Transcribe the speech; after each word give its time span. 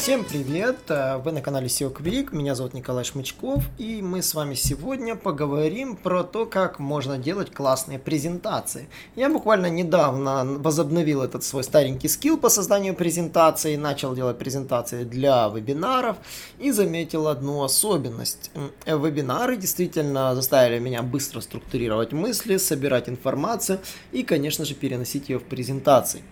Всем 0.00 0.24
привет! 0.24 0.78
Э, 0.88 1.18
вы 1.18 1.30
на 1.30 1.42
канале 1.42 1.66
SEO 1.66 1.94
Quick, 1.94 2.34
меня 2.34 2.54
зовут 2.54 2.72
Николай 2.72 3.04
Шмычков, 3.04 3.62
и 3.76 4.00
мы 4.00 4.22
с 4.22 4.32
вами 4.32 4.54
сегодня 4.54 5.14
поговорим 5.14 5.94
про 5.94 6.24
то, 6.24 6.46
как 6.46 6.78
можно 6.78 7.18
делать 7.18 7.52
классные 7.52 7.98
презентации. 7.98 8.88
Я 9.14 9.28
буквально 9.28 9.66
недавно 9.66 10.46
возобновил 10.58 11.20
этот 11.20 11.44
свой 11.44 11.64
старенький 11.64 12.08
скилл 12.08 12.38
по 12.38 12.48
созданию 12.48 12.94
презентаций, 12.94 13.76
начал 13.76 14.14
делать 14.14 14.38
презентации 14.38 15.04
для 15.04 15.46
вебинаров 15.48 16.16
и 16.58 16.70
заметил 16.70 17.28
одну 17.28 17.62
особенность. 17.62 18.50
Вебинары 18.86 19.58
действительно 19.58 20.34
заставили 20.34 20.78
меня 20.78 21.02
быстро 21.02 21.42
структурировать 21.42 22.12
мысли, 22.12 22.56
собирать 22.56 23.10
информацию 23.10 23.80
и, 24.12 24.22
конечно 24.22 24.64
же, 24.64 24.74
переносить 24.74 25.28
ее 25.28 25.38
в 25.38 25.44
презентации. 25.44 26.22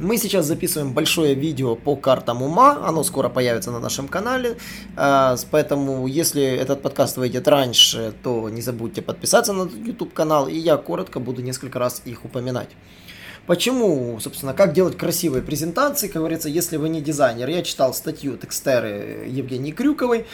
Мы 0.00 0.16
сейчас 0.16 0.46
записываем 0.46 0.92
большое 0.92 1.34
видео 1.34 1.74
по 1.74 1.96
картам 1.96 2.42
ума, 2.42 2.86
оно 2.86 3.02
скоро 3.02 3.28
появится 3.28 3.72
на 3.72 3.80
нашем 3.80 4.06
канале, 4.06 4.56
а, 4.96 5.34
поэтому 5.50 6.06
если 6.06 6.42
этот 6.42 6.82
подкаст 6.82 7.16
выйдет 7.16 7.48
раньше, 7.48 8.14
то 8.22 8.48
не 8.48 8.62
забудьте 8.62 9.02
подписаться 9.02 9.52
на 9.52 9.62
YouTube 9.62 10.12
канал, 10.12 10.46
и 10.46 10.56
я 10.56 10.76
коротко 10.76 11.18
буду 11.18 11.42
несколько 11.42 11.80
раз 11.80 12.02
их 12.04 12.24
упоминать. 12.24 12.68
Почему, 13.48 14.20
собственно, 14.20 14.52
как 14.52 14.74
делать 14.74 14.98
красивые 14.98 15.42
презентации, 15.42 16.08
как 16.08 16.16
говорится, 16.16 16.50
если 16.50 16.76
вы 16.76 16.90
не 16.90 17.00
дизайнер. 17.00 17.48
Я 17.48 17.62
читал 17.62 17.94
статью 17.94 18.36
текстеры 18.36 19.24
Евгении 19.26 19.72
Крюковой, 19.72 20.26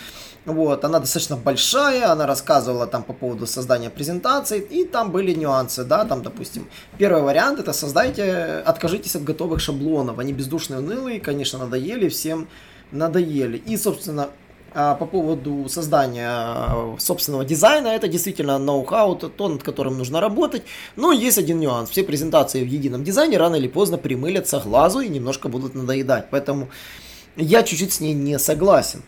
вот, 0.44 0.84
она 0.84 0.98
достаточно 0.98 1.36
большая, 1.36 2.10
она 2.10 2.26
рассказывала 2.26 2.88
там 2.88 3.04
по 3.04 3.12
поводу 3.12 3.46
создания 3.46 3.88
презентаций, 3.88 4.58
и 4.58 4.84
там 4.84 5.12
были 5.12 5.32
нюансы, 5.32 5.84
да, 5.84 6.04
там, 6.04 6.24
допустим, 6.24 6.66
первый 6.98 7.22
вариант 7.22 7.60
это 7.60 7.72
создайте, 7.72 8.64
откажитесь 8.66 9.14
от 9.14 9.22
готовых 9.22 9.60
шаблонов, 9.60 10.18
они 10.18 10.32
бездушные, 10.32 10.80
унылые, 10.80 11.20
конечно, 11.20 11.60
надоели, 11.60 12.08
всем 12.08 12.48
надоели. 12.90 13.58
И, 13.58 13.76
собственно, 13.76 14.30
по 14.74 15.06
поводу 15.06 15.68
создания 15.68 16.98
собственного 16.98 17.44
дизайна, 17.44 17.88
это 17.88 18.08
действительно 18.08 18.58
ноу-хау, 18.58 19.16
то, 19.16 19.48
над 19.48 19.62
которым 19.62 19.96
нужно 19.98 20.20
работать. 20.20 20.64
Но 20.96 21.12
есть 21.12 21.38
один 21.38 21.60
нюанс. 21.60 21.90
Все 21.90 22.02
презентации 22.02 22.64
в 22.64 22.66
едином 22.66 23.04
дизайне 23.04 23.38
рано 23.38 23.56
или 23.56 23.68
поздно 23.68 23.98
примылятся 23.98 24.58
глазу 24.74 25.00
и 25.00 25.08
немножко 25.08 25.48
будут 25.48 25.74
надоедать. 25.74 26.26
Поэтому 26.30 26.68
я 27.36 27.62
чуть-чуть 27.62 27.92
с 27.92 28.00
ней 28.00 28.14
не 28.14 28.38
согласен. 28.38 29.02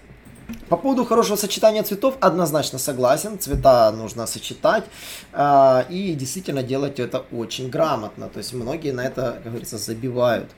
По 0.69 0.77
поводу 0.77 1.05
хорошего 1.05 1.37
сочетания 1.37 1.83
цветов 1.83 2.17
однозначно 2.20 2.78
согласен. 2.78 3.39
Цвета 3.39 3.91
нужно 3.91 4.27
сочетать 4.27 4.84
э, 5.33 5.84
и 5.89 6.14
действительно 6.14 6.62
делать 6.62 7.00
это 7.00 7.25
очень 7.33 7.69
грамотно. 7.69 8.28
То 8.28 8.39
есть 8.39 8.53
многие 8.53 8.92
на 8.92 9.05
это, 9.05 9.41
как 9.42 9.53
говорится, 9.53 9.78
забивают. 9.78 10.50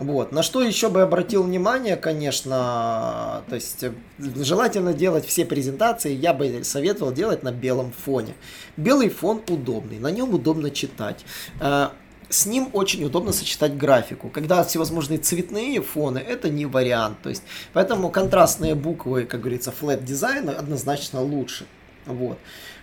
Вот. 0.00 0.32
На 0.32 0.42
что 0.42 0.62
еще 0.62 0.88
бы 0.88 1.02
обратил 1.02 1.42
внимание, 1.42 1.94
конечно, 1.96 3.44
то 3.48 3.54
есть 3.54 3.84
желательно 4.18 4.94
делать 4.94 5.26
все 5.26 5.44
презентации, 5.44 6.14
я 6.14 6.32
бы 6.32 6.64
советовал 6.64 7.12
делать 7.12 7.42
на 7.42 7.52
белом 7.52 7.92
фоне. 7.92 8.34
Белый 8.78 9.10
фон 9.10 9.42
удобный, 9.46 9.98
на 9.98 10.10
нем 10.10 10.32
удобно 10.32 10.70
читать. 10.70 11.26
А, 11.60 11.92
с 12.30 12.46
ним 12.46 12.70
очень 12.72 13.04
удобно 13.04 13.32
сочетать 13.32 13.76
графику. 13.76 14.30
Когда 14.30 14.64
всевозможные 14.64 15.18
цветные 15.18 15.82
фоны, 15.82 16.18
это 16.18 16.48
не 16.48 16.64
вариант. 16.64 17.20
То 17.22 17.28
есть, 17.28 17.42
поэтому 17.74 18.10
контрастные 18.10 18.74
буквы, 18.74 19.26
как 19.26 19.40
говорится, 19.40 19.70
flat 19.78 20.02
дизайна 20.02 20.52
однозначно 20.52 21.20
лучше. 21.20 21.66
Вот. 22.06 22.38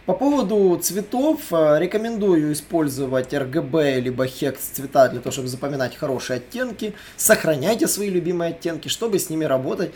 По 0.08 0.14
поводу 0.14 0.80
цветов, 0.82 1.52
э, 1.52 1.80
рекомендую 1.80 2.54
использовать 2.54 3.34
RGB 3.34 4.00
либо 4.00 4.26
HEX 4.26 4.58
цвета 4.72 5.10
для 5.10 5.20
того, 5.20 5.34
чтобы 5.34 5.50
запоминать 5.50 5.98
хорошие 5.98 6.38
оттенки. 6.38 6.94
Сохраняйте 7.18 7.90
свои 7.90 8.10
любимые 8.10 8.52
оттенки, 8.52 8.88
чтобы 8.88 9.20
с 9.20 9.30
ними 9.30 9.44
работать 9.44 9.92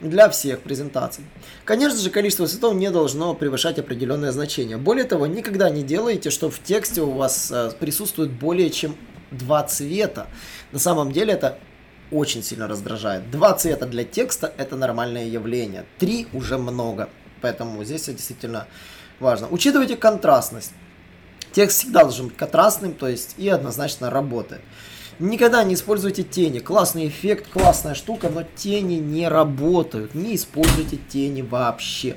для 0.00 0.28
всех 0.28 0.60
презентаций. 0.60 1.24
Конечно 1.64 1.98
же, 1.98 2.10
количество 2.10 2.46
цветов 2.46 2.74
не 2.74 2.90
должно 2.90 3.32
превышать 3.34 3.78
определенное 3.78 4.32
значение. 4.32 4.76
Более 4.76 5.06
того, 5.06 5.26
никогда 5.26 5.70
не 5.70 5.82
делайте, 5.82 6.28
что 6.28 6.50
в 6.50 6.58
тексте 6.58 7.00
у 7.00 7.12
вас 7.12 7.50
э, 7.50 7.70
присутствует 7.80 8.32
более 8.32 8.68
чем 8.68 8.94
два 9.30 9.62
цвета. 9.62 10.26
На 10.72 10.78
самом 10.78 11.10
деле 11.10 11.32
это 11.32 11.56
очень 12.10 12.42
сильно 12.42 12.68
раздражает. 12.68 13.30
Два 13.30 13.54
цвета 13.54 13.86
для 13.86 14.04
текста 14.04 14.52
это 14.58 14.76
нормальное 14.76 15.24
явление. 15.24 15.86
Три 15.98 16.26
уже 16.34 16.58
много. 16.58 17.08
Поэтому 17.44 17.84
здесь 17.84 18.06
действительно 18.06 18.66
важно. 19.20 19.48
Учитывайте 19.50 19.96
контрастность. 19.96 20.72
Текст 21.52 21.80
всегда 21.80 22.04
должен 22.04 22.28
быть 22.28 22.38
контрастным, 22.38 22.94
то 22.94 23.06
есть 23.06 23.34
и 23.36 23.50
однозначно 23.50 24.08
работает. 24.08 24.62
Никогда 25.18 25.62
не 25.62 25.74
используйте 25.74 26.22
тени. 26.22 26.60
Классный 26.60 27.06
эффект, 27.06 27.48
классная 27.52 27.92
штука, 27.94 28.30
но 28.30 28.44
тени 28.56 28.94
не 28.94 29.28
работают. 29.28 30.14
Не 30.14 30.36
используйте 30.36 30.96
тени 30.96 31.42
вообще. 31.42 32.16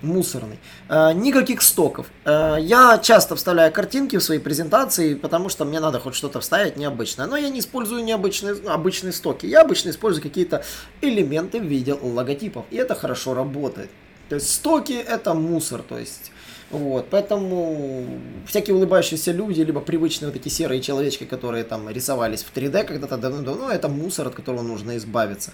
Мусорный. 0.00 0.58
Э, 0.88 1.12
никаких 1.12 1.60
стоков. 1.60 2.06
Э, 2.24 2.56
я 2.58 2.96
часто 2.96 3.36
вставляю 3.36 3.70
картинки 3.70 4.16
в 4.16 4.22
свои 4.22 4.38
презентации, 4.38 5.14
потому 5.14 5.50
что 5.50 5.66
мне 5.66 5.78
надо 5.78 6.00
хоть 6.00 6.14
что-то 6.14 6.40
вставить 6.40 6.78
необычное. 6.78 7.26
Но 7.26 7.36
я 7.36 7.50
не 7.50 7.60
использую 7.60 8.02
необычные 8.02 8.54
обычные 8.66 9.12
стоки. 9.12 9.44
Я 9.44 9.60
обычно 9.60 9.90
использую 9.90 10.22
какие-то 10.22 10.64
элементы 11.02 11.60
в 11.60 11.64
виде 11.64 11.92
логотипов. 11.92 12.64
И 12.70 12.76
это 12.76 12.94
хорошо 12.94 13.34
работает. 13.34 13.90
То 14.28 14.36
есть 14.36 14.52
стоки 14.52 14.92
это 14.92 15.34
мусор. 15.34 15.82
То 15.82 15.98
есть 15.98 16.32
вот, 16.70 17.06
поэтому 17.10 18.04
всякие 18.46 18.74
улыбающиеся 18.74 19.32
люди, 19.32 19.60
либо 19.60 19.80
привычные 19.80 20.30
вот 20.30 20.36
эти 20.36 20.48
серые 20.48 20.80
человечки, 20.80 21.24
которые 21.24 21.62
там 21.62 21.88
рисовались 21.88 22.42
в 22.42 22.52
3D 22.52 22.84
когда-то 22.84 23.16
давно-давно, 23.16 23.70
это 23.70 23.88
мусор, 23.88 24.26
от 24.26 24.34
которого 24.34 24.62
нужно 24.62 24.96
избавиться. 24.96 25.52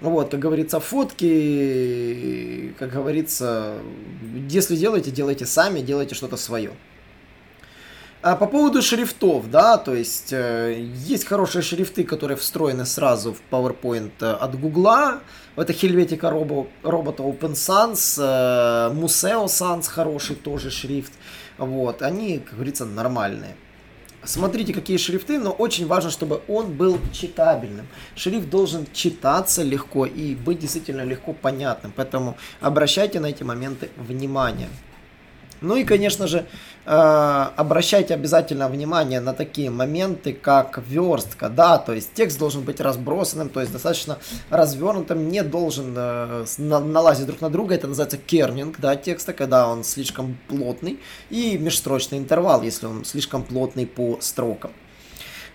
Вот, 0.00 0.30
как 0.32 0.40
говорится, 0.40 0.80
фотки, 0.80 1.26
как 2.78 2.90
говорится, 2.90 3.78
если 4.50 4.76
делаете, 4.76 5.10
делайте 5.10 5.46
сами, 5.46 5.80
делайте 5.80 6.14
что-то 6.14 6.36
свое. 6.36 6.72
А 8.22 8.36
по 8.36 8.46
поводу 8.46 8.82
шрифтов, 8.82 9.50
да, 9.50 9.76
то 9.78 9.96
есть 9.96 10.32
э, 10.32 10.76
есть 10.78 11.26
хорошие 11.26 11.60
шрифты, 11.60 12.04
которые 12.04 12.36
встроены 12.36 12.86
сразу 12.86 13.34
в 13.34 13.42
PowerPoint 13.50 14.12
э, 14.20 14.30
от 14.30 14.60
Гугла. 14.60 15.22
Это 15.56 15.72
Helvetica 15.72 16.30
робо, 16.30 16.68
робота 16.84 17.24
Open 17.24 17.54
Sans, 17.54 18.14
э, 18.20 18.94
Museo 18.94 19.46
Sans 19.46 19.88
хороший 19.88 20.36
тоже 20.36 20.70
шрифт. 20.70 21.12
Вот, 21.58 22.02
они, 22.02 22.38
как 22.38 22.54
говорится, 22.54 22.84
нормальные. 22.84 23.56
Смотрите, 24.22 24.72
какие 24.72 24.98
шрифты, 24.98 25.40
но 25.40 25.50
очень 25.50 25.88
важно, 25.88 26.10
чтобы 26.10 26.42
он 26.46 26.72
был 26.74 27.00
читабельным. 27.12 27.88
Шрифт 28.14 28.48
должен 28.48 28.86
читаться 28.92 29.64
легко 29.64 30.06
и 30.06 30.36
быть 30.36 30.60
действительно 30.60 31.02
легко 31.02 31.32
понятным. 31.32 31.92
Поэтому 31.96 32.36
обращайте 32.60 33.18
на 33.18 33.26
эти 33.26 33.42
моменты 33.42 33.88
внимание. 33.96 34.68
Ну 35.62 35.76
и, 35.76 35.84
конечно 35.84 36.26
же, 36.26 36.44
обращайте 36.84 38.14
обязательно 38.14 38.68
внимание 38.68 39.20
на 39.20 39.34
такие 39.34 39.70
моменты, 39.70 40.32
как 40.32 40.82
верстка, 40.88 41.48
да, 41.48 41.78
то 41.78 41.92
есть 41.92 42.12
текст 42.14 42.38
должен 42.38 42.62
быть 42.62 42.80
разбросанным, 42.80 43.48
то 43.48 43.60
есть 43.60 43.72
достаточно 43.72 44.18
развернутым, 44.50 45.28
не 45.28 45.42
должен 45.42 45.94
э, 45.96 46.44
налазить 46.58 47.26
друг 47.26 47.40
на 47.40 47.50
друга, 47.50 47.74
это 47.74 47.86
называется 47.86 48.18
кернинг, 48.18 48.80
да, 48.80 48.96
текста, 48.96 49.32
когда 49.32 49.68
он 49.68 49.84
слишком 49.84 50.36
плотный, 50.48 50.98
и 51.30 51.56
межстрочный 51.56 52.18
интервал, 52.18 52.62
если 52.62 52.86
он 52.86 53.04
слишком 53.04 53.44
плотный 53.44 53.86
по 53.86 54.18
строкам. 54.20 54.72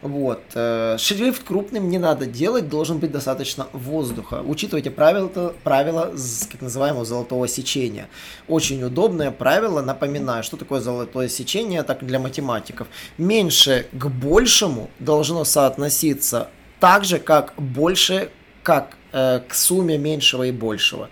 Вот. 0.08 0.42
Э, 0.56 0.96
шрифт 0.98 1.44
крупным 1.44 1.90
не 1.90 2.00
надо 2.00 2.26
делать, 2.26 2.70
должен 2.70 3.00
быть 3.00 3.12
достаточно 3.12 3.68
воздуха. 3.74 4.42
Учитывайте 4.46 4.90
правила, 4.90 5.54
правила 5.64 6.14
как 6.50 6.62
называемого 6.62 7.04
золотого 7.04 7.48
сечения. 7.48 8.08
Очень 8.48 8.82
удобное 8.84 9.32
правило, 9.32 9.82
напоминаю, 9.82 10.44
что 10.44 10.56
такое 10.56 10.80
золотое 10.80 11.28
сечение, 11.28 11.84
так 11.84 12.06
для 12.06 12.20
математиков. 12.20 12.88
Меньше 13.18 13.88
к 13.92 14.06
большему 14.08 14.90
должно 15.00 15.44
соотноситься 15.44 16.48
так 16.80 17.04
же, 17.04 17.20
как 17.20 17.54
больше 17.58 18.30
как 18.64 18.96
э, 19.12 19.42
к 19.46 19.54
сумме 19.54 19.98
меньшего 19.98 20.44
и 20.44 20.52
большего 20.52 21.10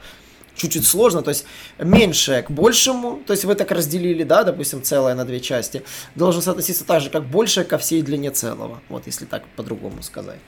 чуть-чуть 0.55 0.85
сложно, 0.85 1.21
то 1.21 1.29
есть 1.29 1.45
меньшее 1.77 2.41
к 2.41 2.51
большему, 2.51 3.21
то 3.25 3.33
есть 3.33 3.45
вы 3.45 3.55
так 3.55 3.71
разделили, 3.71 4.23
да, 4.23 4.43
допустим, 4.43 4.81
целое 4.81 5.15
на 5.15 5.25
две 5.25 5.39
части, 5.39 5.83
должен 6.15 6.41
соотноситься 6.41 6.85
так 6.85 7.01
же, 7.01 7.09
как 7.09 7.25
большее 7.25 7.65
ко 7.65 7.77
всей 7.77 8.01
длине 8.01 8.31
целого, 8.31 8.81
вот 8.89 9.05
если 9.05 9.25
так 9.25 9.43
по-другому 9.55 10.01
сказать. 10.01 10.39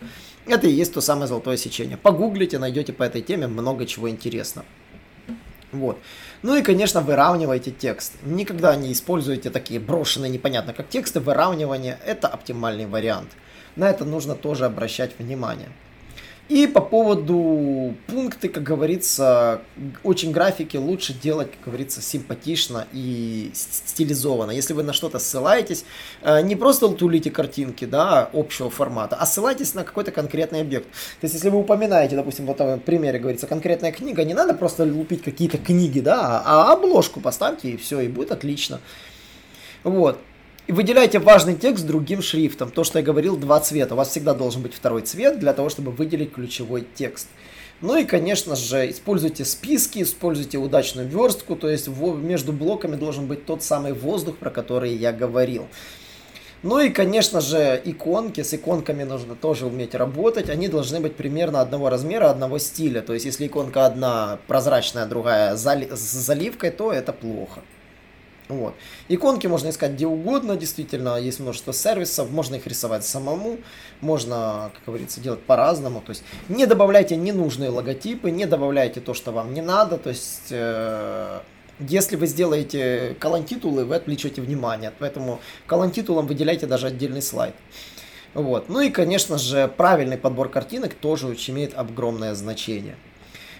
Это 0.45 0.67
и 0.67 0.71
есть 0.71 0.93
то 0.93 1.01
самое 1.01 1.27
золотое 1.27 1.57
сечение. 1.57 1.97
Погуглите, 1.97 2.57
найдете 2.57 2.93
по 2.93 3.03
этой 3.03 3.21
теме 3.21 3.47
много 3.47 3.85
чего 3.85 4.09
интересного. 4.09 4.65
Вот. 5.73 5.97
Ну 6.43 6.55
и, 6.55 6.61
конечно, 6.61 7.01
выравнивайте 7.01 7.71
текст. 7.71 8.13
Никогда 8.23 8.75
не 8.77 8.93
используйте 8.93 9.49
такие 9.49 9.81
брошенные 9.81 10.31
непонятно 10.31 10.73
как 10.73 10.87
тексты. 10.87 11.19
Выравнивание– 11.19 11.99
это 12.05 12.29
оптимальный 12.29 12.85
вариант. 12.85 13.31
На 13.75 13.89
это 13.89 14.05
нужно 14.05 14.35
тоже 14.35 14.65
обращать 14.65 15.19
внимание. 15.19 15.69
И 16.49 16.65
по 16.65 16.79
поводу 16.79 17.93
пункты, 18.07 18.47
как 18.47 18.63
говорится, 18.63 19.61
очень 20.03 20.31
графики 20.31 20.77
лучше 20.77 21.13
делать, 21.13 21.51
как 21.51 21.65
говорится, 21.65 22.01
симпатично 22.01 22.87
и 22.93 23.51
стилизованно. 23.53 24.51
Если 24.51 24.73
вы 24.73 24.83
на 24.83 24.93
что-то 24.93 25.19
ссылаетесь, 25.19 25.83
э, 26.21 26.41
не 26.43 26.55
просто 26.55 26.87
тулите 26.87 27.31
картинки, 27.31 27.83
да, 27.83 28.29
общего 28.31 28.69
формата, 28.69 29.17
а 29.19 29.25
ссылайтесь 29.25 29.73
на 29.73 29.83
какой-то 29.83 30.11
конкретный 30.11 30.61
объект. 30.61 30.85
То 31.19 31.25
есть, 31.25 31.35
если 31.35 31.49
вы 31.49 31.59
упоминаете, 31.59 32.15
допустим, 32.15 32.45
вот 32.45 32.59
в 32.59 32.79
примере 32.79 33.19
говорится, 33.19 33.45
конкретная 33.45 33.91
книга, 33.91 34.23
не 34.23 34.33
надо 34.33 34.53
просто 34.53 34.85
лупить 34.85 35.23
какие-то 35.23 35.57
книги, 35.57 35.99
да, 35.99 36.41
а 36.45 36.71
обложку 36.71 37.19
поставьте 37.19 37.71
и 37.71 37.77
все, 37.77 37.99
и 37.99 38.07
будет 38.07 38.31
отлично. 38.31 38.79
Вот. 39.83 40.17
И 40.67 40.73
выделяйте 40.73 41.19
важный 41.19 41.55
текст 41.55 41.87
другим 41.87 42.21
шрифтом. 42.21 42.71
То, 42.71 42.83
что 42.83 42.99
я 42.99 43.05
говорил, 43.05 43.37
два 43.37 43.61
цвета. 43.61 43.93
У 43.93 43.97
вас 43.97 44.09
всегда 44.09 44.33
должен 44.33 44.61
быть 44.61 44.73
второй 44.73 45.01
цвет 45.01 45.39
для 45.39 45.53
того, 45.53 45.69
чтобы 45.69 45.93
выделить 45.93 46.33
ключевой 46.33 46.85
текст. 46.93 47.29
Ну 47.79 47.95
и, 47.95 48.03
конечно 48.03 48.57
же, 48.57 48.89
используйте 48.89 49.45
списки, 49.45 50.01
используйте 50.01 50.57
удачную 50.57 51.07
верстку, 51.07 51.55
то 51.55 51.69
есть 51.69 51.87
между 51.87 52.51
блоками 52.51 52.95
должен 52.95 53.27
быть 53.27 53.45
тот 53.45 53.63
самый 53.63 53.93
воздух, 53.93 54.35
про 54.37 54.49
который 54.49 54.93
я 54.93 55.13
говорил. 55.13 55.67
Ну 56.63 56.79
и, 56.79 56.89
конечно 56.89 57.39
же, 57.39 57.81
иконки. 57.85 58.41
С 58.41 58.53
иконками 58.53 59.03
нужно 59.03 59.35
тоже 59.35 59.67
уметь 59.67 59.95
работать. 59.95 60.49
Они 60.49 60.67
должны 60.67 60.99
быть 60.99 61.15
примерно 61.15 61.61
одного 61.61 61.89
размера, 61.89 62.29
одного 62.29 62.57
стиля. 62.57 63.01
То 63.01 63.13
есть, 63.13 63.25
если 63.25 63.47
иконка 63.47 63.85
одна 63.85 64.39
прозрачная, 64.47 65.05
другая 65.05 65.55
с 65.55 65.95
заливкой, 65.95 66.71
то 66.71 66.91
это 66.91 67.13
плохо. 67.13 67.61
Вот. 68.49 68.75
Иконки 69.09 69.45
можно 69.47 69.69
искать 69.69 69.91
где 69.91 70.07
угодно, 70.07 70.55
действительно, 70.55 71.17
есть 71.17 71.39
множество 71.39 71.73
сервисов, 71.73 72.31
можно 72.31 72.55
их 72.55 72.65
рисовать 72.65 73.03
самому, 73.03 73.57
можно, 73.99 74.71
как 74.73 74.85
говорится, 74.85 75.19
делать 75.19 75.41
по-разному. 75.41 76.01
То 76.01 76.11
есть 76.11 76.23
не 76.47 76.65
добавляйте 76.65 77.17
ненужные 77.17 77.69
логотипы, 77.69 78.31
не 78.31 78.45
добавляйте 78.45 79.01
то, 79.01 79.13
что 79.13 79.31
вам 79.31 79.53
не 79.53 79.61
надо. 79.61 79.97
То 79.97 80.09
есть 80.09 80.47
э, 80.51 81.39
если 81.79 82.15
вы 82.15 82.27
сделаете 82.27 83.15
колонтитулы, 83.19 83.83
вы 83.83 83.95
отвлечете 83.95 84.41
внимание. 84.41 84.93
Поэтому 84.97 85.39
колонтитулам 85.65 86.25
выделяйте 86.25 86.67
даже 86.67 86.87
отдельный 86.87 87.21
слайд. 87.21 87.53
Вот. 88.33 88.69
Ну 88.69 88.79
и, 88.79 88.89
конечно 88.89 89.37
же, 89.37 89.67
правильный 89.67 90.17
подбор 90.17 90.49
картинок 90.49 90.93
тоже 90.93 91.27
очень 91.27 91.53
имеет 91.55 91.77
огромное 91.77 92.33
значение. 92.33 92.95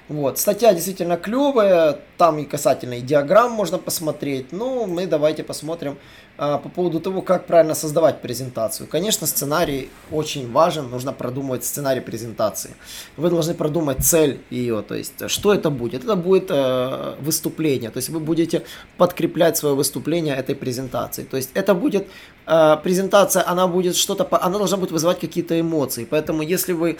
Вот, 0.07 0.39
статья 0.39 0.74
действительно 0.74 1.18
клевая, 1.18 2.00
там 2.17 2.39
и 2.39 2.45
касательно 2.45 2.95
и 2.95 3.01
диаграмм 3.01 3.51
можно 3.51 3.77
посмотреть, 3.77 4.51
но 4.51 4.85
мы 4.85 5.05
давайте 5.07 5.43
посмотрим 5.43 5.97
а, 6.39 6.57
по 6.57 6.69
поводу 6.69 6.99
того, 6.99 7.21
как 7.21 7.47
правильно 7.47 7.75
создавать 7.75 8.21
презентацию. 8.21 8.87
Конечно, 8.87 9.27
сценарий 9.27 9.89
очень 10.11 10.51
важен, 10.51 10.89
нужно 10.89 11.13
продумывать 11.13 11.63
сценарий 11.63 12.01
презентации. 12.01 12.75
Вы 13.17 13.29
должны 13.29 13.53
продумать 13.53 14.05
цель 14.05 14.39
ее, 14.51 14.81
то 14.81 14.95
есть 14.95 15.29
что 15.29 15.53
это 15.53 15.69
будет. 15.69 16.03
Это 16.03 16.15
будет 16.15 16.47
э, 16.49 17.15
выступление, 17.19 17.89
то 17.89 17.97
есть 17.97 18.09
вы 18.09 18.19
будете 18.19 18.63
подкреплять 18.97 19.57
свое 19.57 19.75
выступление 19.75 20.35
этой 20.35 20.55
презентации. 20.55 21.23
То 21.23 21.37
есть 21.37 21.49
это 21.55 21.73
будет 21.73 22.07
э, 22.45 22.77
презентация, 22.83 23.47
она 23.47 23.67
будет 23.67 23.95
что-то, 23.95 24.27
она 24.41 24.57
должна 24.57 24.77
будет 24.77 24.91
вызывать 24.91 25.19
какие-то 25.19 25.59
эмоции. 25.59 26.05
Поэтому 26.09 26.43
если 26.43 26.73
вы 26.73 26.97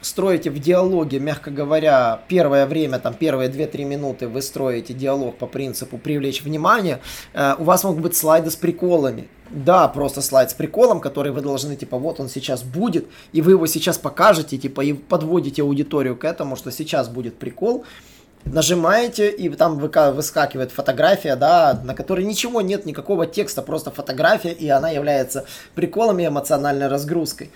строите 0.00 0.50
в 0.50 0.58
диалоге, 0.58 1.18
мягко 1.18 1.50
говоря, 1.50 2.22
первое 2.28 2.66
время, 2.66 2.98
там 2.98 3.14
первые 3.14 3.50
2-3 3.50 3.84
минуты 3.84 4.28
вы 4.28 4.40
строите 4.40 4.57
диалог 4.92 5.38
по 5.38 5.46
принципу 5.46 5.98
привлечь 5.98 6.42
внимание, 6.42 7.00
э, 7.34 7.54
у 7.58 7.64
вас 7.64 7.84
могут 7.84 8.02
быть 8.02 8.16
слайды 8.16 8.50
с 8.50 8.56
приколами. 8.56 9.28
Да, 9.50 9.88
просто 9.88 10.20
слайд 10.20 10.50
с 10.50 10.54
приколом, 10.54 11.00
который 11.00 11.32
вы 11.32 11.40
должны, 11.40 11.74
типа, 11.76 11.96
вот 11.96 12.20
он 12.20 12.28
сейчас 12.28 12.62
будет, 12.62 13.06
и 13.32 13.40
вы 13.40 13.52
его 13.52 13.66
сейчас 13.66 13.96
покажете, 13.96 14.58
типа, 14.58 14.82
и 14.82 14.92
подводите 14.92 15.62
аудиторию 15.62 16.16
к 16.16 16.24
этому, 16.24 16.56
что 16.56 16.70
сейчас 16.70 17.08
будет 17.08 17.38
прикол, 17.38 17.84
нажимаете, 18.44 19.30
и 19.30 19.48
там 19.50 19.78
выскакивает 19.78 20.70
фотография, 20.72 21.36
да, 21.36 21.80
на 21.82 21.94
которой 21.94 22.24
ничего 22.24 22.60
нет, 22.60 22.86
никакого 22.86 23.26
текста, 23.26 23.62
просто 23.62 23.90
фотография, 23.90 24.52
и 24.52 24.68
она 24.68 24.90
является 24.90 25.44
приколом 25.74 26.18
и 26.18 26.26
эмоциональной 26.26 26.88
разгрузкой. 26.88 27.50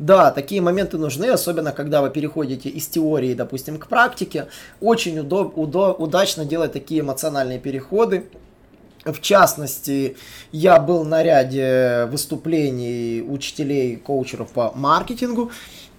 Да, 0.00 0.30
такие 0.30 0.62
моменты 0.62 0.96
нужны, 0.96 1.26
особенно 1.26 1.72
когда 1.72 2.00
вы 2.00 2.08
переходите 2.08 2.70
из 2.70 2.86
теории, 2.86 3.34
допустим, 3.34 3.78
к 3.78 3.86
практике. 3.86 4.46
Очень 4.80 5.18
удоб, 5.18 5.58
удо, 5.58 5.92
удачно 5.92 6.46
делать 6.46 6.72
такие 6.72 7.02
эмоциональные 7.02 7.58
переходы. 7.58 8.24
В 9.04 9.20
частности, 9.20 10.16
я 10.52 10.80
был 10.80 11.04
на 11.04 11.22
ряде 11.22 12.06
выступлений 12.10 13.20
учителей, 13.20 13.96
коучеров 13.96 14.48
по 14.52 14.72
маркетингу, 14.74 15.50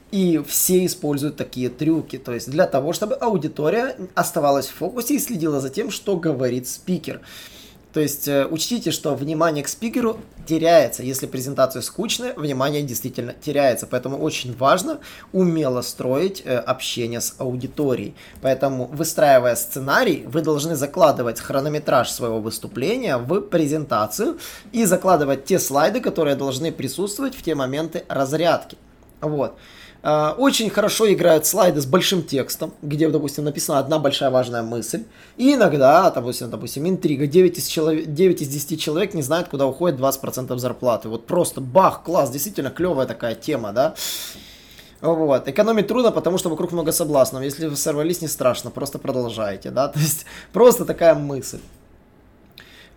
и 0.09 0.41
все 0.47 0.83
используют 0.87 1.37
такие 1.37 1.69
трюки, 1.69 2.17
то 2.17 2.33
есть 2.33 2.49
для 2.49 2.65
того, 2.65 2.93
чтобы 2.93 3.13
аудитория 3.13 3.95
оставалась 4.15 4.67
в 4.67 4.73
фокусе 4.73 5.15
и 5.15 5.19
следила 5.19 5.59
за 5.59 5.69
тем, 5.69 5.91
что 5.91 6.17
говорит 6.17 6.67
спикер. 6.67 7.21
То 7.93 7.99
есть 7.99 8.27
э, 8.27 8.45
учтите, 8.45 8.91
что 8.91 9.15
внимание 9.15 9.63
к 9.63 9.67
спикеру 9.67 10.19
теряется. 10.45 11.03
Если 11.03 11.27
презентация 11.27 11.81
скучная, 11.81 12.33
внимание 12.33 12.83
действительно 12.83 13.33
теряется. 13.33 13.87
Поэтому 13.87 14.17
очень 14.17 14.55
важно 14.55 14.99
умело 15.33 15.81
строить 15.81 16.41
э, 16.45 16.57
общение 16.57 17.19
с 17.19 17.35
аудиторией. 17.37 18.15
Поэтому, 18.41 18.85
выстраивая 18.87 19.55
сценарий, 19.55 20.23
вы 20.25 20.41
должны 20.41 20.75
закладывать 20.75 21.39
хронометраж 21.39 22.09
своего 22.09 22.39
выступления 22.39 23.17
в 23.17 23.41
презентацию 23.41 24.37
и 24.71 24.85
закладывать 24.85 25.45
те 25.45 25.59
слайды, 25.59 25.99
которые 25.99 26.35
должны 26.35 26.71
присутствовать 26.71 27.35
в 27.35 27.43
те 27.43 27.55
моменты 27.55 28.05
разрядки. 28.07 28.77
Вот. 29.19 29.57
А, 30.03 30.35
очень 30.37 30.69
хорошо 30.69 31.11
играют 31.11 31.45
слайды 31.45 31.79
с 31.79 31.85
большим 31.85 32.23
текстом, 32.23 32.73
где, 32.81 33.07
допустим, 33.09 33.43
написана 33.43 33.79
одна 33.79 33.99
большая 33.99 34.31
важная 34.31 34.63
мысль. 34.63 35.03
И 35.37 35.53
иногда, 35.53 36.09
допустим, 36.09 36.49
допустим 36.49 36.87
интрига, 36.87 37.27
9 37.27 37.57
из, 37.57 37.67
человек, 37.67 38.07
9 38.07 38.41
из 38.41 38.47
10 38.47 38.81
человек 38.81 39.13
не 39.13 39.21
знают, 39.21 39.49
куда 39.49 39.67
уходит 39.67 39.99
20% 39.99 40.57
зарплаты. 40.57 41.09
Вот 41.09 41.27
просто 41.27 41.61
бах, 41.61 42.03
класс, 42.03 42.31
действительно 42.31 42.71
клевая 42.71 43.05
такая 43.05 43.35
тема, 43.35 43.73
да. 43.73 43.93
Вот. 45.01 45.47
Экономить 45.47 45.87
трудно, 45.87 46.11
потому 46.11 46.37
что 46.37 46.49
вокруг 46.49 46.71
много 46.71 46.91
соблазнов. 46.91 47.43
Если 47.43 47.67
вы 47.67 47.75
сорвались, 47.75 48.21
не 48.21 48.27
страшно, 48.27 48.71
просто 48.71 48.97
продолжайте, 48.97 49.69
да. 49.69 49.87
То 49.93 49.99
есть 49.99 50.25
просто 50.51 50.85
такая 50.85 51.13
мысль. 51.13 51.59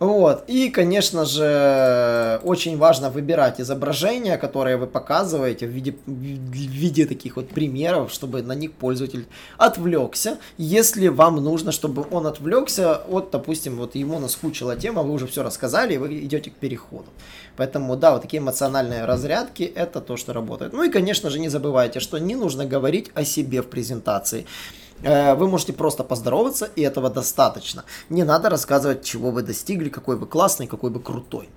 Вот. 0.00 0.44
И, 0.48 0.70
конечно 0.70 1.24
же, 1.24 2.40
очень 2.42 2.76
важно 2.76 3.10
выбирать 3.10 3.60
изображения, 3.60 4.36
которые 4.36 4.76
вы 4.76 4.86
показываете 4.86 5.66
в 5.66 5.70
виде, 5.70 5.94
в 6.06 6.10
виде 6.10 7.06
таких 7.06 7.36
вот 7.36 7.48
примеров, 7.48 8.12
чтобы 8.12 8.42
на 8.42 8.54
них 8.54 8.72
пользователь 8.72 9.26
отвлекся. 9.56 10.38
Если 10.58 11.08
вам 11.08 11.36
нужно, 11.36 11.70
чтобы 11.70 12.04
он 12.10 12.26
отвлекся 12.26 12.96
от, 13.08 13.30
допустим, 13.30 13.76
вот 13.76 13.94
ему 13.94 14.18
наскучила 14.18 14.76
тема, 14.76 15.02
вы 15.02 15.12
уже 15.12 15.26
все 15.26 15.42
рассказали, 15.42 15.94
и 15.94 15.98
вы 15.98 16.24
идете 16.24 16.50
к 16.50 16.54
переходу. 16.54 17.06
Поэтому, 17.56 17.96
да, 17.96 18.12
вот 18.12 18.22
такие 18.22 18.42
эмоциональные 18.42 19.04
разрядки, 19.04 19.62
это 19.62 20.00
то, 20.00 20.16
что 20.16 20.32
работает. 20.32 20.72
Ну 20.72 20.82
и, 20.82 20.90
конечно 20.90 21.30
же, 21.30 21.38
не 21.38 21.48
забывайте, 21.48 22.00
что 22.00 22.18
не 22.18 22.34
нужно 22.34 22.66
говорить 22.66 23.10
о 23.14 23.24
себе 23.24 23.62
в 23.62 23.66
презентации. 23.66 24.44
Э, 25.02 25.34
вы 25.34 25.48
можете 25.48 25.72
просто 25.72 26.04
поздороваться, 26.04 26.70
и 26.76 26.82
этого 26.82 27.10
достаточно. 27.10 27.84
Не 28.08 28.24
надо 28.24 28.48
рассказывать, 28.48 29.04
чего 29.04 29.30
вы 29.30 29.42
достигли, 29.42 29.88
какой 29.88 30.16
вы 30.16 30.26
классный, 30.26 30.66
какой 30.66 30.90
вы 30.90 31.00
крутой. 31.00 31.48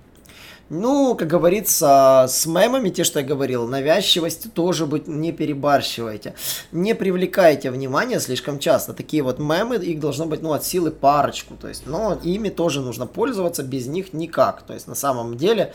Ну, 0.70 1.14
как 1.14 1.28
говорится, 1.28 2.26
с 2.28 2.44
мемами, 2.44 2.90
те, 2.90 3.02
что 3.02 3.20
я 3.20 3.24
говорил, 3.24 3.66
навязчивость 3.66 4.52
тоже 4.52 4.84
быть 4.84 5.08
не 5.08 5.32
перебарщивайте. 5.32 6.34
Не 6.72 6.94
привлекайте 6.94 7.70
внимание 7.70 8.20
слишком 8.20 8.58
часто. 8.58 8.92
Такие 8.92 9.22
вот 9.22 9.38
мемы, 9.38 9.76
их 9.76 9.98
должно 9.98 10.26
быть, 10.26 10.42
ну, 10.42 10.52
от 10.52 10.66
силы 10.66 10.90
парочку. 10.90 11.54
То 11.54 11.68
есть, 11.68 11.86
но 11.86 12.18
ими 12.22 12.50
тоже 12.50 12.82
нужно 12.82 13.06
пользоваться, 13.06 13.62
без 13.62 13.86
них 13.86 14.12
никак. 14.12 14.60
То 14.62 14.74
есть, 14.74 14.86
на 14.86 14.94
самом 14.94 15.38
деле, 15.38 15.72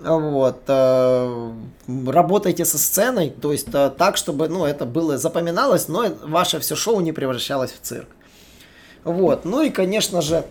вот. 0.00 0.62
Э, 0.68 1.52
работайте 2.06 2.64
со 2.64 2.78
сценой, 2.78 3.30
то 3.30 3.52
есть 3.52 3.68
э, 3.72 3.90
так, 3.96 4.16
чтобы 4.16 4.48
ну, 4.48 4.64
это 4.64 4.86
было 4.86 5.18
запоминалось, 5.18 5.88
но 5.88 6.06
ваше 6.22 6.60
все 6.60 6.76
шоу 6.76 7.00
не 7.00 7.12
превращалось 7.12 7.72
в 7.72 7.80
цирк. 7.80 8.08
Вот. 9.04 9.44
Ну 9.44 9.62
и, 9.62 9.70
конечно 9.70 10.22
же, 10.22 10.44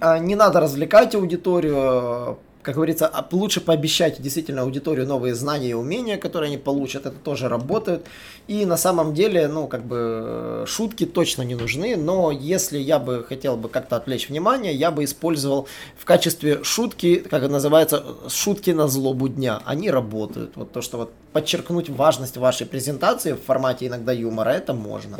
э, 0.00 0.18
не 0.18 0.34
надо 0.34 0.60
развлекать 0.60 1.14
аудиторию, 1.14 2.38
как 2.66 2.74
говорится, 2.74 3.06
а 3.06 3.24
лучше 3.30 3.60
пообещать 3.60 4.20
действительно 4.20 4.62
аудиторию 4.62 5.06
новые 5.06 5.36
знания 5.36 5.68
и 5.68 5.72
умения, 5.72 6.18
которые 6.18 6.48
они 6.48 6.58
получат, 6.58 7.06
это 7.06 7.14
тоже 7.14 7.48
работает. 7.48 8.04
И 8.48 8.66
на 8.66 8.76
самом 8.76 9.14
деле, 9.14 9.46
ну, 9.46 9.68
как 9.68 9.84
бы, 9.84 10.64
шутки 10.66 11.06
точно 11.06 11.42
не 11.42 11.54
нужны, 11.54 11.96
но 11.96 12.32
если 12.32 12.78
я 12.78 12.98
бы 12.98 13.22
хотел 13.22 13.56
бы 13.56 13.68
как-то 13.68 13.94
отвлечь 13.94 14.28
внимание, 14.28 14.74
я 14.74 14.90
бы 14.90 15.04
использовал 15.04 15.68
в 15.96 16.04
качестве 16.04 16.64
шутки, 16.64 17.20
как 17.20 17.44
это 17.44 17.52
называется, 17.52 18.04
шутки 18.28 18.70
на 18.72 18.88
злобу 18.88 19.28
дня. 19.28 19.62
Они 19.64 19.88
работают. 19.88 20.56
Вот 20.56 20.72
то, 20.72 20.82
что 20.82 20.98
вот 20.98 21.12
подчеркнуть 21.32 21.88
важность 21.88 22.36
вашей 22.36 22.66
презентации 22.66 23.34
в 23.34 23.42
формате 23.42 23.86
иногда 23.86 24.10
юмора, 24.10 24.50
это 24.50 24.74
можно. 24.74 25.18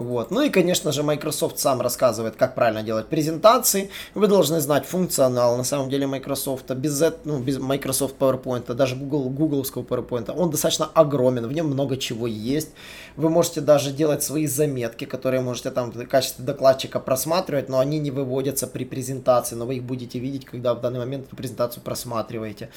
Вот. 0.00 0.30
Ну 0.30 0.40
и, 0.40 0.48
конечно 0.48 0.92
же, 0.92 1.02
Microsoft 1.02 1.58
сам 1.58 1.82
рассказывает, 1.82 2.34
как 2.34 2.54
правильно 2.54 2.82
делать 2.82 3.08
презентации. 3.08 3.90
Вы 4.14 4.28
должны 4.28 4.58
знать 4.60 4.86
функционал, 4.86 5.58
на 5.58 5.64
самом 5.64 5.90
деле, 5.90 6.06
Microsoft. 6.06 6.70
Без, 6.70 7.04
ну, 7.24 7.38
без 7.38 7.58
Microsoft 7.58 8.16
PowerPoint, 8.18 8.72
даже 8.72 8.96
Google, 8.96 9.28
гугловского 9.28 9.82
PowerPoint, 9.82 10.32
он 10.34 10.50
достаточно 10.50 10.86
огромен, 10.86 11.46
в 11.46 11.52
нем 11.52 11.66
много 11.66 11.98
чего 11.98 12.26
есть. 12.26 12.70
Вы 13.16 13.28
можете 13.28 13.60
даже 13.60 13.92
делать 13.92 14.22
свои 14.22 14.46
заметки, 14.46 15.04
которые 15.04 15.42
можете 15.42 15.70
там 15.70 15.90
в 15.90 16.06
качестве 16.06 16.46
докладчика 16.46 16.98
просматривать, 16.98 17.68
но 17.68 17.78
они 17.78 17.98
не 17.98 18.10
выводятся 18.10 18.66
при 18.66 18.84
презентации, 18.84 19.54
но 19.54 19.66
вы 19.66 19.76
их 19.76 19.82
будете 19.82 20.18
видеть, 20.18 20.46
когда 20.46 20.72
в 20.72 20.80
данный 20.80 21.00
момент 21.00 21.26
эту 21.26 21.36
презентацию 21.36 21.82
просматриваете. 21.82 22.70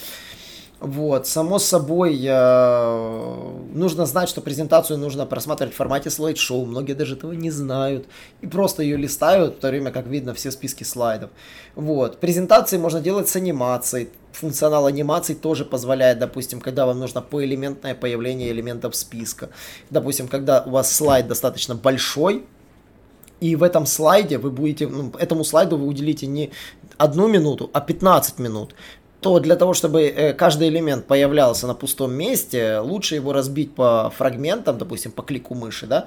Вот, 0.83 1.27
само 1.27 1.59
собой, 1.59 2.19
э, 2.27 3.51
нужно 3.73 4.05
знать, 4.05 4.27
что 4.27 4.41
презентацию 4.41 4.99
нужно 4.99 5.25
просматривать 5.25 5.73
в 5.73 5.77
формате 5.77 6.09
слайд-шоу. 6.09 6.65
Многие 6.65 6.91
даже 6.91 7.15
этого 7.15 7.31
не 7.31 7.51
знают. 7.51 8.05
И 8.41 8.47
просто 8.47 8.83
ее 8.83 8.97
листают, 8.97 9.55
в 9.55 9.59
то 9.59 9.69
время 9.69 9.91
как 9.91 10.07
видно 10.07 10.33
все 10.33 10.51
списки 10.51 10.83
слайдов. 10.83 11.29
Вот, 11.75 12.19
презентации 12.19 12.77
можно 12.77 12.99
делать 12.99 13.29
с 13.29 13.37
анимацией. 13.37 14.09
Функционал 14.33 14.85
анимаций 14.85 15.35
тоже 15.35 15.63
позволяет, 15.63 16.19
допустим, 16.19 16.59
когда 16.59 16.85
вам 16.85 16.99
нужно 16.99 17.21
поэлементное 17.21 17.95
появление 17.95 18.51
элементов 18.51 18.93
списка. 18.97 19.51
Допустим, 19.89 20.27
когда 20.27 20.63
у 20.63 20.71
вас 20.71 20.93
слайд 20.93 21.29
достаточно 21.29 21.75
большой, 21.75 22.43
и 23.39 23.55
в 23.55 23.63
этом 23.63 23.85
слайде 23.85 24.37
вы 24.37 24.51
будете, 24.51 24.87
ну, 24.87 25.13
этому 25.17 25.45
слайду 25.45 25.77
вы 25.77 25.87
уделите 25.87 26.27
не 26.27 26.51
одну 26.97 27.29
минуту, 27.29 27.69
а 27.71 27.79
15 27.79 28.39
минут 28.39 28.75
то 29.23 29.39
для 29.39 29.55
того, 29.55 29.73
чтобы 29.73 30.03
э, 30.03 30.33
каждый 30.33 30.67
элемент 30.67 31.07
появлялся 31.07 31.67
на 31.67 31.73
пустом 31.73 32.13
месте, 32.13 32.79
лучше 32.79 33.15
его 33.15 33.33
разбить 33.33 33.73
по 33.73 34.11
фрагментам, 34.15 34.77
допустим, 34.77 35.11
по 35.11 35.23
клику 35.23 35.55
мыши, 35.55 35.87
да, 35.87 36.05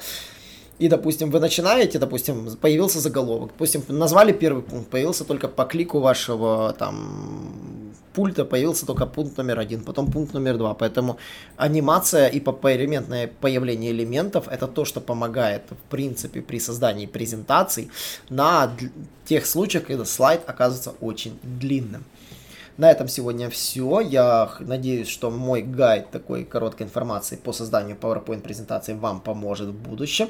и, 0.78 0.88
допустим, 0.88 1.30
вы 1.30 1.40
начинаете, 1.40 1.98
допустим, 1.98 2.56
появился 2.60 3.00
заголовок, 3.00 3.48
допустим, 3.48 3.82
назвали 3.88 4.32
первый 4.32 4.62
пункт, 4.62 4.90
появился 4.90 5.24
только 5.24 5.48
по 5.48 5.64
клику 5.64 6.00
вашего 6.00 6.74
там 6.78 7.94
пульта, 8.12 8.44
появился 8.44 8.86
только 8.86 9.06
пункт 9.06 9.38
номер 9.38 9.58
один, 9.58 9.82
потом 9.82 10.12
пункт 10.12 10.34
номер 10.34 10.58
два. 10.58 10.74
Поэтому 10.74 11.16
анимация 11.56 12.28
и 12.28 12.40
поэлементное 12.40 13.30
появление 13.40 13.92
элементов 13.92 14.48
это 14.48 14.66
то, 14.66 14.84
что 14.84 15.00
помогает, 15.00 15.62
в 15.70 15.90
принципе, 15.90 16.40
при 16.40 16.60
создании 16.60 17.06
презентаций 17.06 17.90
на 18.30 18.70
тех 19.24 19.46
случаях, 19.46 19.86
когда 19.86 20.04
слайд 20.04 20.42
оказывается 20.46 20.94
очень 21.00 21.38
длинным. 21.42 22.04
На 22.76 22.90
этом 22.90 23.08
сегодня 23.08 23.48
все. 23.48 24.00
Я 24.00 24.50
надеюсь, 24.60 25.08
что 25.08 25.30
мой 25.30 25.62
гайд 25.62 26.10
такой 26.10 26.44
короткой 26.44 26.86
информации 26.86 27.36
по 27.36 27.52
созданию 27.52 27.96
PowerPoint 27.96 28.42
презентации 28.42 28.92
вам 28.92 29.20
поможет 29.20 29.68
в 29.68 29.74
будущем. 29.74 30.28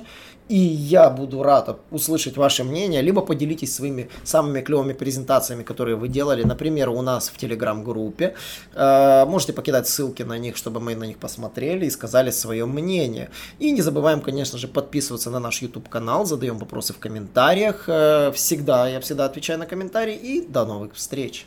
И 0.49 0.57
я 0.57 1.11
буду 1.11 1.43
рад 1.43 1.81
услышать 1.91 2.37
ваше 2.37 2.63
мнение, 2.63 3.03
либо 3.03 3.21
поделитесь 3.21 3.75
своими 3.75 4.09
самыми 4.23 4.61
клевыми 4.61 4.93
презентациями, 4.93 5.65
которые 5.65 5.97
вы 5.97 6.07
делали, 6.07 6.45
например, 6.45 6.89
у 6.91 7.03
нас 7.03 7.29
в 7.31 7.37
Телеграм-группе. 7.37 8.35
Э, 8.75 9.25
можете 9.27 9.53
покидать 9.53 9.89
ссылки 9.89 10.23
на 10.23 10.39
них, 10.39 10.57
чтобы 10.57 10.79
мы 10.79 10.95
на 10.95 11.05
них 11.05 11.19
посмотрели 11.19 11.87
и 11.87 11.91
сказали 11.91 12.31
свое 12.31 12.65
мнение. 12.65 13.31
И 13.59 13.73
не 13.73 13.83
забываем, 13.83 14.21
конечно 14.21 14.57
же, 14.57 14.69
подписываться 14.69 15.31
на 15.31 15.41
наш 15.41 15.63
YouTube-канал, 15.63 16.27
задаем 16.27 16.59
вопросы 16.59 16.93
в 16.93 16.99
комментариях. 16.99 17.89
Э, 17.89 18.31
всегда, 18.33 18.89
я 18.89 19.01
всегда 19.01 19.25
отвечаю 19.25 19.59
на 19.59 19.67
комментарии 19.67 20.15
и 20.15 20.47
до 20.47 20.65
новых 20.65 20.95
встреч! 20.95 21.47